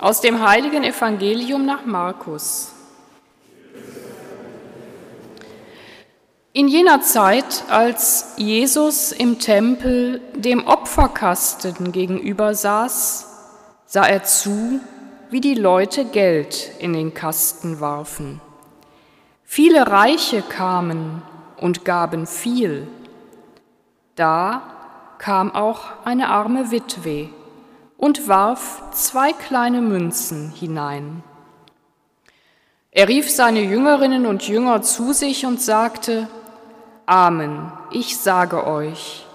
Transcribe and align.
Aus 0.00 0.20
dem 0.20 0.46
heiligen 0.46 0.84
Evangelium 0.84 1.66
nach 1.66 1.84
Markus. 1.84 2.72
In 6.52 6.68
jener 6.68 7.00
Zeit, 7.00 7.64
als 7.68 8.34
Jesus 8.36 9.10
im 9.10 9.40
Tempel 9.40 10.20
dem 10.34 10.66
Opferkasten 10.66 11.90
gegenüber 11.90 12.54
saß, 12.54 13.26
sah 13.86 14.06
er 14.06 14.22
zu, 14.22 14.80
wie 15.30 15.40
die 15.40 15.54
Leute 15.54 16.04
Geld 16.04 16.70
in 16.78 16.92
den 16.92 17.12
Kasten 17.12 17.80
warfen. 17.80 18.40
Viele 19.42 19.88
Reiche 19.88 20.42
kamen 20.42 21.22
und 21.56 21.84
gaben 21.84 22.28
viel. 22.28 22.86
Da 24.14 24.62
kam 25.18 25.52
auch 25.52 26.04
eine 26.04 26.28
arme 26.28 26.70
Witwe 26.70 27.30
und 27.98 28.28
warf 28.28 28.82
zwei 28.92 29.34
kleine 29.34 29.82
Münzen 29.82 30.50
hinein. 30.52 31.22
Er 32.90 33.08
rief 33.08 33.30
seine 33.30 33.60
Jüngerinnen 33.60 34.24
und 34.24 34.48
Jünger 34.48 34.80
zu 34.80 35.12
sich 35.12 35.44
und 35.44 35.60
sagte, 35.60 36.26
Amen, 37.04 37.72
ich 37.90 38.16
sage 38.16 38.66
euch, 38.66 39.26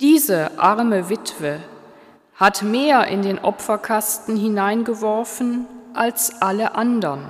diese 0.00 0.58
arme 0.58 1.08
Witwe 1.08 1.60
hat 2.34 2.62
mehr 2.62 3.06
in 3.06 3.22
den 3.22 3.38
Opferkasten 3.38 4.36
hineingeworfen 4.36 5.66
als 5.92 6.40
alle 6.40 6.74
anderen. 6.74 7.24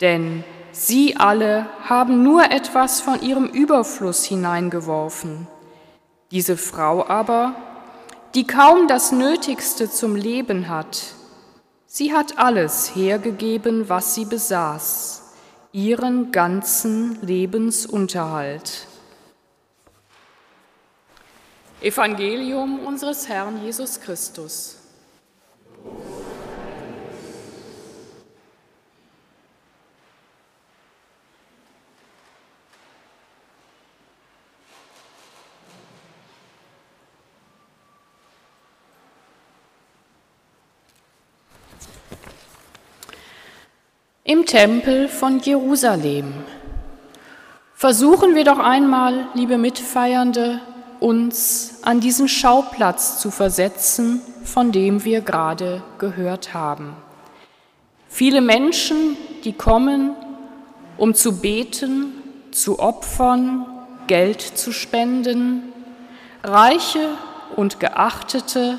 Denn 0.00 0.42
sie 0.72 1.16
alle 1.16 1.66
haben 1.88 2.24
nur 2.24 2.50
etwas 2.50 3.00
von 3.00 3.20
ihrem 3.22 3.46
Überfluss 3.46 4.24
hineingeworfen. 4.24 5.46
Diese 6.32 6.56
Frau 6.56 7.06
aber 7.06 7.54
die 8.34 8.46
kaum 8.46 8.88
das 8.88 9.12
Nötigste 9.12 9.90
zum 9.90 10.16
Leben 10.16 10.68
hat. 10.68 11.14
Sie 11.86 12.14
hat 12.14 12.38
alles 12.38 12.94
hergegeben, 12.94 13.88
was 13.88 14.14
sie 14.14 14.24
besaß, 14.24 15.34
ihren 15.72 16.32
ganzen 16.32 17.20
Lebensunterhalt. 17.20 18.86
Evangelium 21.82 22.78
unseres 22.86 23.28
Herrn 23.28 23.62
Jesus 23.62 24.00
Christus. 24.00 24.78
Im 44.24 44.46
Tempel 44.46 45.08
von 45.08 45.40
Jerusalem. 45.40 46.32
Versuchen 47.74 48.36
wir 48.36 48.44
doch 48.44 48.60
einmal, 48.60 49.26
liebe 49.34 49.58
Mitfeiernde, 49.58 50.60
uns 51.00 51.80
an 51.82 51.98
diesen 51.98 52.28
Schauplatz 52.28 53.18
zu 53.18 53.32
versetzen, 53.32 54.22
von 54.44 54.70
dem 54.70 55.04
wir 55.04 55.22
gerade 55.22 55.82
gehört 55.98 56.54
haben. 56.54 56.94
Viele 58.08 58.40
Menschen, 58.40 59.16
die 59.42 59.54
kommen, 59.54 60.14
um 60.96 61.14
zu 61.14 61.40
beten, 61.40 62.12
zu 62.52 62.78
opfern, 62.78 63.66
Geld 64.06 64.40
zu 64.40 64.70
spenden, 64.70 65.72
Reiche 66.44 67.08
und 67.56 67.80
Geachtete, 67.80 68.78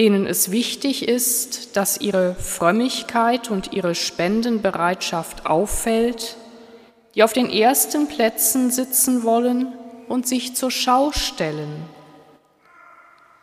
denen 0.00 0.26
es 0.26 0.50
wichtig 0.50 1.06
ist, 1.06 1.76
dass 1.76 2.00
ihre 2.00 2.34
Frömmigkeit 2.34 3.50
und 3.50 3.74
ihre 3.74 3.94
Spendenbereitschaft 3.94 5.44
auffällt, 5.44 6.38
die 7.14 7.22
auf 7.22 7.34
den 7.34 7.50
ersten 7.50 8.08
Plätzen 8.08 8.70
sitzen 8.70 9.24
wollen 9.24 9.74
und 10.08 10.26
sich 10.26 10.56
zur 10.56 10.70
Schau 10.70 11.12
stellen. 11.12 11.82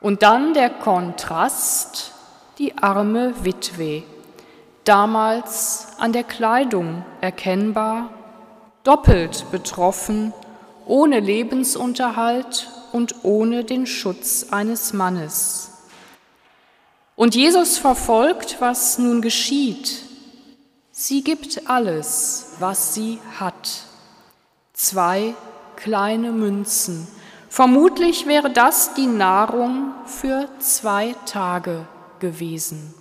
Und 0.01 0.23
dann 0.23 0.55
der 0.55 0.71
Kontrast, 0.71 2.11
die 2.57 2.75
arme 2.75 3.35
Witwe, 3.43 4.01
damals 4.83 5.89
an 5.99 6.11
der 6.11 6.23
Kleidung 6.23 7.05
erkennbar, 7.21 8.09
doppelt 8.83 9.45
betroffen, 9.51 10.33
ohne 10.87 11.19
Lebensunterhalt 11.19 12.67
und 12.93 13.13
ohne 13.21 13.63
den 13.63 13.85
Schutz 13.85 14.47
eines 14.49 14.93
Mannes. 14.93 15.76
Und 17.17 17.33
Jesus 17.33 17.79
verfolgt, 17.79 18.57
was 18.59 18.99
nun 18.99 19.23
geschieht. 19.23 20.03
Sie 20.91 21.23
gibt 21.23 21.67
alles, 21.67 22.51
was 22.59 22.93
sie 22.93 23.17
hat. 23.39 23.85
Zwei 24.73 25.33
kleine 25.75 26.31
Münzen. 26.31 27.07
Vermutlich 27.49 28.27
wäre 28.27 28.51
das 28.51 28.93
die 28.93 29.07
Nahrung 29.07 29.93
für 30.05 30.47
zwei 30.59 31.15
Tage 31.25 31.87
gewesen. 32.19 32.93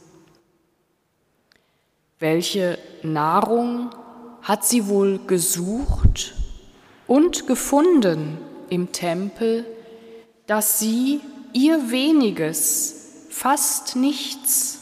Welche 2.18 2.78
Nahrung 3.02 3.90
hat 4.40 4.64
sie 4.64 4.88
wohl 4.88 5.20
gesucht 5.26 6.34
und 7.06 7.46
gefunden 7.46 8.38
im 8.70 8.92
Tempel, 8.92 9.66
dass 10.46 10.78
sie 10.78 11.20
ihr 11.52 11.90
weniges 11.90 12.95
fast 13.36 13.96
nichts, 13.96 14.78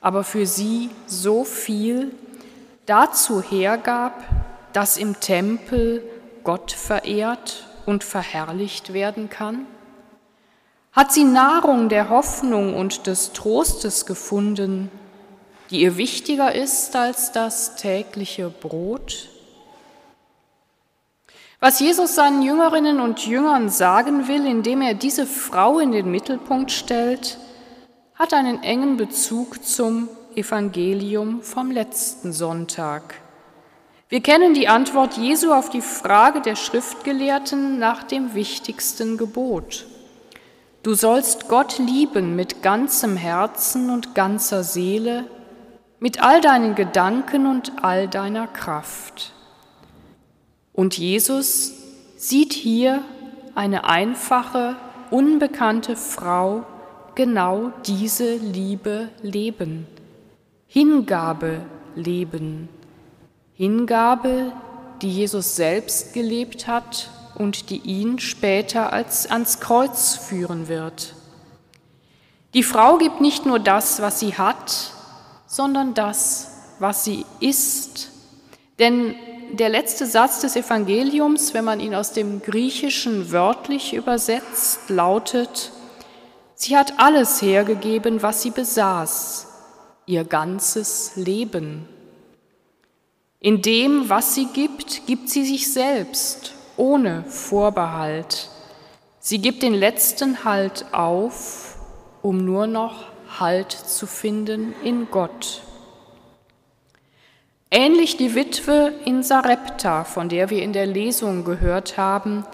aber 0.00 0.24
für 0.24 0.44
sie 0.44 0.90
so 1.06 1.44
viel 1.44 2.12
dazu 2.84 3.40
hergab, 3.40 4.24
dass 4.72 4.96
im 4.96 5.20
Tempel 5.20 6.02
Gott 6.42 6.72
verehrt 6.72 7.64
und 7.86 8.02
verherrlicht 8.02 8.92
werden 8.92 9.30
kann? 9.30 9.66
Hat 10.90 11.12
sie 11.12 11.22
Nahrung 11.22 11.88
der 11.88 12.08
Hoffnung 12.08 12.74
und 12.74 13.06
des 13.06 13.32
Trostes 13.34 14.04
gefunden, 14.04 14.90
die 15.70 15.82
ihr 15.82 15.96
wichtiger 15.96 16.52
ist 16.52 16.96
als 16.96 17.30
das 17.30 17.76
tägliche 17.76 18.50
Brot? 18.50 19.28
Was 21.60 21.78
Jesus 21.78 22.16
seinen 22.16 22.42
Jüngerinnen 22.42 22.98
und 22.98 23.24
Jüngern 23.24 23.68
sagen 23.68 24.26
will, 24.26 24.44
indem 24.44 24.82
er 24.82 24.94
diese 24.94 25.24
Frau 25.24 25.78
in 25.78 25.92
den 25.92 26.10
Mittelpunkt 26.10 26.72
stellt, 26.72 27.38
hat 28.22 28.34
einen 28.34 28.62
engen 28.62 28.96
Bezug 28.96 29.64
zum 29.64 30.08
Evangelium 30.36 31.42
vom 31.42 31.72
letzten 31.72 32.32
Sonntag. 32.32 33.16
Wir 34.08 34.20
kennen 34.20 34.54
die 34.54 34.68
Antwort 34.68 35.16
Jesu 35.16 35.52
auf 35.52 35.70
die 35.70 35.80
Frage 35.80 36.40
der 36.40 36.54
Schriftgelehrten 36.54 37.80
nach 37.80 38.04
dem 38.04 38.34
wichtigsten 38.34 39.16
Gebot. 39.16 39.86
Du 40.84 40.94
sollst 40.94 41.48
Gott 41.48 41.80
lieben 41.80 42.36
mit 42.36 42.62
ganzem 42.62 43.16
Herzen 43.16 43.90
und 43.90 44.14
ganzer 44.14 44.62
Seele, 44.62 45.24
mit 45.98 46.22
all 46.22 46.40
deinen 46.40 46.76
Gedanken 46.76 47.48
und 47.48 47.82
all 47.82 48.06
deiner 48.06 48.46
Kraft. 48.46 49.32
Und 50.72 50.96
Jesus 50.96 51.72
sieht 52.16 52.52
hier 52.52 53.02
eine 53.56 53.82
einfache, 53.82 54.76
unbekannte 55.10 55.96
Frau, 55.96 56.64
genau 57.14 57.72
diese 57.86 58.36
Liebe 58.36 59.08
leben, 59.22 59.86
Hingabe 60.66 61.60
leben, 61.94 62.68
Hingabe, 63.54 64.52
die 65.02 65.10
Jesus 65.10 65.56
selbst 65.56 66.14
gelebt 66.14 66.66
hat 66.66 67.10
und 67.34 67.70
die 67.70 67.78
ihn 67.78 68.18
später 68.18 68.92
als 68.92 69.30
ans 69.30 69.60
Kreuz 69.60 70.16
führen 70.16 70.68
wird. 70.68 71.14
Die 72.54 72.62
Frau 72.62 72.98
gibt 72.98 73.20
nicht 73.20 73.46
nur 73.46 73.58
das, 73.58 74.02
was 74.02 74.20
sie 74.20 74.34
hat, 74.34 74.92
sondern 75.46 75.94
das, 75.94 76.50
was 76.78 77.04
sie 77.04 77.24
ist. 77.40 78.10
Denn 78.78 79.14
der 79.52 79.68
letzte 79.68 80.06
Satz 80.06 80.40
des 80.40 80.56
Evangeliums, 80.56 81.54
wenn 81.54 81.64
man 81.64 81.80
ihn 81.80 81.94
aus 81.94 82.12
dem 82.12 82.42
Griechischen 82.42 83.32
wörtlich 83.32 83.94
übersetzt, 83.94 84.88
lautet, 84.88 85.72
Sie 86.64 86.76
hat 86.76 87.00
alles 87.00 87.42
hergegeben, 87.42 88.22
was 88.22 88.42
sie 88.42 88.52
besaß, 88.52 89.48
ihr 90.06 90.22
ganzes 90.22 91.16
Leben. 91.16 91.88
In 93.40 93.62
dem, 93.62 94.08
was 94.08 94.36
sie 94.36 94.46
gibt, 94.46 95.08
gibt 95.08 95.28
sie 95.28 95.44
sich 95.44 95.72
selbst, 95.72 96.54
ohne 96.76 97.24
Vorbehalt. 97.24 98.48
Sie 99.18 99.40
gibt 99.40 99.64
den 99.64 99.74
letzten 99.74 100.44
Halt 100.44 100.86
auf, 100.92 101.78
um 102.22 102.44
nur 102.44 102.68
noch 102.68 103.06
Halt 103.40 103.72
zu 103.72 104.06
finden 104.06 104.72
in 104.84 105.10
Gott. 105.10 105.62
Ähnlich 107.72 108.18
die 108.18 108.36
Witwe 108.36 108.92
in 109.04 109.24
Sarepta, 109.24 110.04
von 110.04 110.28
der 110.28 110.48
wir 110.48 110.62
in 110.62 110.72
der 110.72 110.86
Lesung 110.86 111.42
gehört 111.42 111.96
haben, 111.96 112.46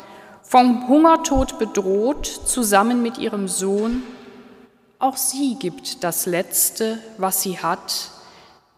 vom 0.49 0.89
Hungertod 0.89 1.59
bedroht, 1.59 2.27
zusammen 2.27 3.03
mit 3.03 3.19
ihrem 3.19 3.49
Sohn, 3.49 4.03
auch 4.99 5.19
sie 5.19 5.57
gibt 5.57 6.03
das 6.03 6.25
Letzte, 6.25 6.99
was 7.19 7.43
sie 7.43 7.59
hat, 7.59 8.11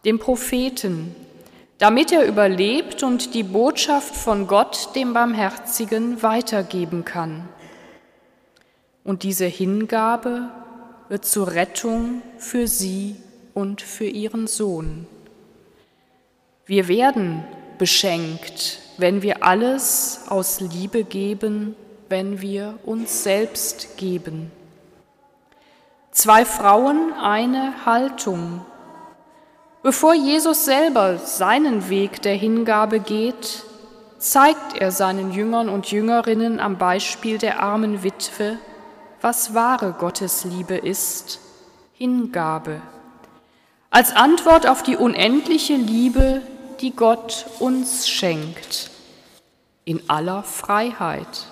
dem 0.04 0.18
Propheten, 0.18 1.14
damit 1.78 2.10
er 2.10 2.26
überlebt 2.26 3.04
und 3.04 3.34
die 3.34 3.44
Botschaft 3.44 4.16
von 4.16 4.48
Gott 4.48 4.96
dem 4.96 5.14
Barmherzigen 5.14 6.22
weitergeben 6.24 7.04
kann. 7.04 7.48
Und 9.04 9.22
diese 9.22 9.46
Hingabe 9.46 10.50
wird 11.08 11.24
zur 11.24 11.52
Rettung 11.52 12.20
für 12.38 12.66
sie 12.66 13.14
und 13.54 13.80
für 13.80 14.06
ihren 14.06 14.48
Sohn. 14.48 15.06
Wir 16.66 16.88
werden 16.88 17.44
beschenkt, 17.78 18.80
wenn 19.00 19.22
wir 19.22 19.44
alles 19.44 20.22
aus 20.28 20.60
Liebe 20.60 21.04
geben, 21.04 21.76
wenn 22.08 22.40
wir 22.40 22.78
uns 22.84 23.22
selbst 23.22 23.96
geben. 23.96 24.50
Zwei 26.10 26.44
Frauen, 26.44 27.12
eine 27.12 27.86
Haltung. 27.86 28.64
Bevor 29.82 30.12
Jesus 30.12 30.64
selber 30.64 31.18
seinen 31.18 31.88
Weg 31.88 32.20
der 32.22 32.34
Hingabe 32.34 33.00
geht, 33.00 33.64
zeigt 34.18 34.76
er 34.78 34.90
seinen 34.90 35.32
Jüngern 35.32 35.68
und 35.68 35.90
Jüngerinnen 35.90 36.60
am 36.60 36.76
Beispiel 36.76 37.38
der 37.38 37.62
armen 37.62 38.02
Witwe, 38.02 38.58
was 39.20 39.54
wahre 39.54 39.92
Gottesliebe 39.92 40.76
ist, 40.76 41.40
Hingabe. 41.94 42.82
Als 43.90 44.14
Antwort 44.14 44.68
auf 44.68 44.82
die 44.82 44.96
unendliche 44.96 45.74
Liebe, 45.76 46.42
die 46.80 46.94
Gott 46.94 47.46
uns 47.58 48.08
schenkt, 48.08 48.90
in 49.84 50.08
aller 50.08 50.42
Freiheit. 50.42 51.46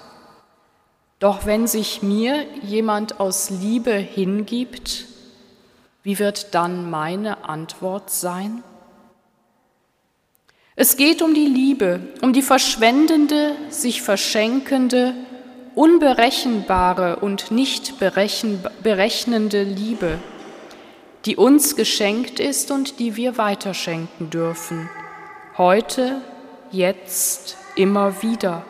Doch 1.19 1.47
wenn 1.47 1.67
sich 1.67 2.03
mir 2.03 2.45
jemand 2.63 3.21
aus 3.21 3.51
Liebe 3.51 3.93
hingibt, 3.93 5.07
wie 6.03 6.19
wird 6.19 6.55
dann 6.55 6.91
meine 6.91 7.49
Antwort 7.49 8.11
sein? 8.11 8.63
Es 10.77 10.97
geht 10.97 11.23
um 11.23 11.35
die 11.35 11.47
Liebe, 11.47 12.01
um 12.23 12.33
die 12.33 12.43
verschwendende, 12.43 13.57
sich 13.69 14.01
verschenkende, 14.01 15.13
unberechenbare 15.75 17.17
und 17.17 17.51
nicht 17.51 17.99
berechnende 17.99 19.63
Liebe, 19.65 20.19
die 21.25 21.37
uns 21.37 21.75
geschenkt 21.75 22.39
ist 22.39 22.71
und 22.71 23.01
die 23.01 23.17
wir 23.17 23.37
weiterschenken 23.39 24.31
dürfen, 24.31 24.89
heute, 25.59 26.21
jetzt, 26.71 27.57
immer 27.75 28.23
wieder. 28.23 28.63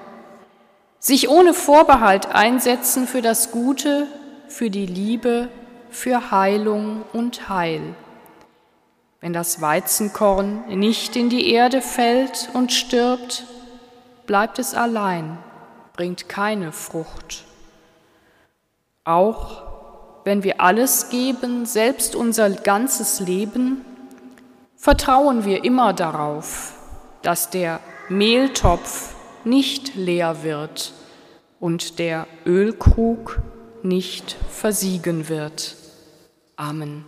Sich 0.98 1.28
ohne 1.28 1.54
Vorbehalt 1.54 2.34
einsetzen 2.34 3.06
für 3.06 3.22
das 3.22 3.52
Gute, 3.52 4.06
für 4.48 4.70
die 4.70 4.86
Liebe, 4.86 5.48
für 5.90 6.30
Heilung 6.30 7.04
und 7.12 7.48
Heil. 7.48 7.94
Wenn 9.20 9.32
das 9.32 9.60
Weizenkorn 9.60 10.64
nicht 10.68 11.14
in 11.14 11.28
die 11.28 11.52
Erde 11.52 11.80
fällt 11.80 12.50
und 12.54 12.72
stirbt, 12.72 13.44
bleibt 14.26 14.58
es 14.58 14.74
allein 14.74 15.38
bringt 15.98 16.28
keine 16.28 16.70
Frucht. 16.70 17.44
Auch 19.02 19.64
wenn 20.22 20.44
wir 20.44 20.60
alles 20.60 21.10
geben, 21.10 21.66
selbst 21.66 22.14
unser 22.14 22.50
ganzes 22.50 23.18
Leben, 23.18 23.84
vertrauen 24.76 25.44
wir 25.44 25.64
immer 25.64 25.92
darauf, 25.92 26.77
dass 27.22 27.50
der 27.50 27.80
Mehltopf 28.08 29.14
nicht 29.44 29.94
leer 29.94 30.42
wird 30.42 30.92
und 31.60 31.98
der 31.98 32.26
Ölkrug 32.46 33.40
nicht 33.82 34.36
versiegen 34.50 35.28
wird. 35.28 35.76
Amen. 36.56 37.04